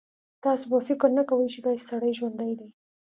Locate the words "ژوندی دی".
2.17-2.69